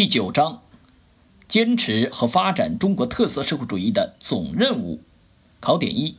[0.00, 0.62] 第九章，
[1.46, 5.02] 坚持和发展中国特色社会主义的总任务。
[5.60, 6.14] 考点一：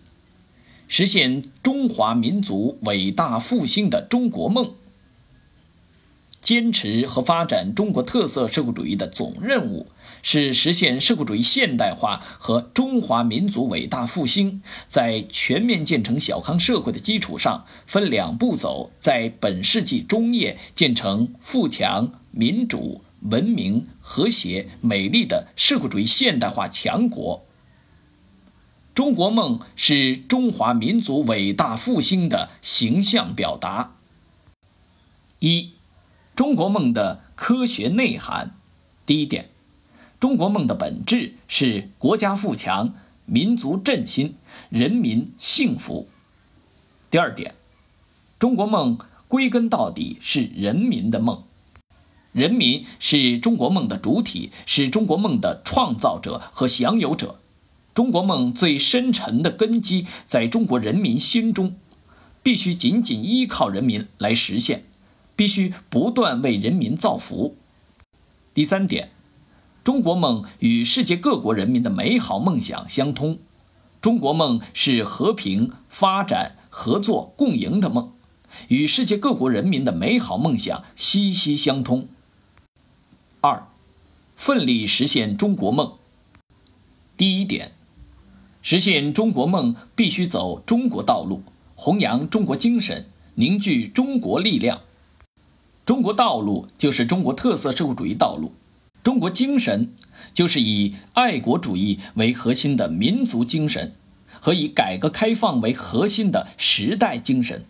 [0.87, 4.75] 实现中华民族伟大复兴的中国梦。
[6.41, 9.87] 坚持和发展中国特色社会主义的总任务
[10.21, 27.45] 是实现社会主义现代化和中华民族伟大复兴，在全面建成小康社会的基础上，分两步走，在本世纪中叶建成富强、民主、文明、和谐、美丽的社会主义现代化强国。
[28.93, 33.95] 中国梦是中华民族伟大复兴的形象表达。
[35.39, 35.71] 一。
[36.33, 38.55] 中国梦的科学内涵，
[39.05, 39.49] 第一点，
[40.19, 42.95] 中国梦的本质是国家富强、
[43.25, 44.33] 民族振兴、
[44.69, 46.07] 人民幸福。
[47.11, 47.53] 第二点，
[48.39, 48.97] 中国梦
[49.27, 51.43] 归根到底是人民的梦，
[52.33, 57.39] 人民是中国梦的主体，是中国梦的创造者和享有者。
[57.93, 61.75] 中国梦最深沉的根基在中国人民心中，
[62.41, 64.85] 必须紧紧依靠人民来实现。
[65.33, 67.55] 必须不断为人民造福。
[68.53, 69.09] 第三点，
[69.83, 73.39] 中国梦与世界各国人民的美好梦想相通。
[74.01, 78.11] 中国梦是和平、发展、合作、共赢的梦，
[78.67, 82.07] 与世界各国人民的美好梦想息息相通。
[83.43, 83.67] 二，
[84.35, 85.93] 奋力实现中国梦。
[87.17, 87.71] 第一点，
[88.61, 91.41] 实现中国梦必须走中国道路，
[91.75, 94.81] 弘扬中国精神，凝聚中国力量。
[95.87, 98.53] 中国道路就是中国特色社会主义道路，
[99.01, 99.91] 中国精神
[100.35, 103.95] 就是以爱国主义为核心的民族精神
[104.39, 107.65] 和以改革开放为核心的时代精神。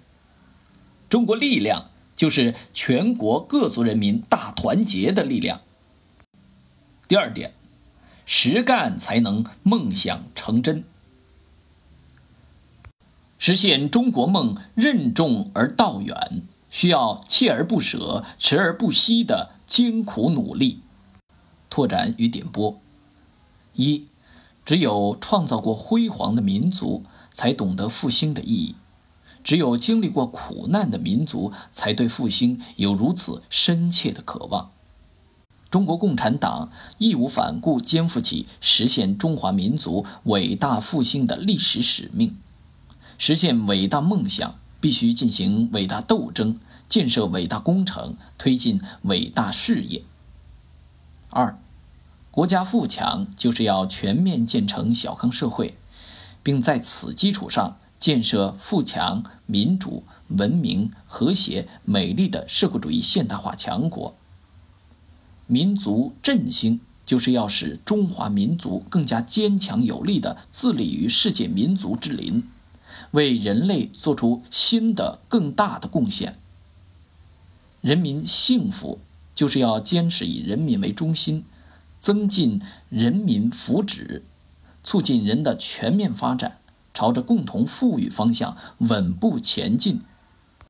[1.08, 1.91] 中国力量
[2.22, 5.62] 就是全国各族人民大团结的力量。
[7.08, 7.52] 第二点，
[8.28, 10.84] 实干才能梦想成真，
[13.40, 16.44] 实现中国梦任重而道远。
[16.70, 20.82] 需要锲而不舍、持而不息的艰苦努力。
[21.72, 22.80] 拓展与点拨：
[23.74, 24.06] 一，
[24.64, 27.04] 只有创造过辉煌的民族，
[27.34, 28.76] 才懂得复兴的意义；
[29.44, 34.72] 只有经历过苦难的民族，才对复兴有如此深切的渴望。
[35.70, 42.38] 中国共产党义无反顾肩负起实现中华民族伟大复兴的历史使命，
[43.18, 44.56] 实现伟大梦想。
[44.82, 46.60] 必须进行伟大斗争，
[46.90, 50.04] 建设伟大工程，推进伟大事业。
[51.30, 51.56] 二，
[52.32, 55.78] 国家富强就是要全面建成小康社会，
[56.42, 64.18] 并在此基础上建设富强、民主、文明、和谐、美丽的社会主义现代化强国。
[65.48, 72.44] 民族振兴就是要使中华民族更加坚强有力地自立于世界民族之林。
[73.12, 76.40] 为人类做出新的、更大的贡献。
[77.82, 79.00] 人民幸福
[79.36, 81.44] 就是要坚持以人民为中心，
[82.00, 84.22] 增进人民福祉，
[84.84, 86.61] 促进人的全面发展，
[86.94, 90.02] 朝着共同富裕方向稳步前进，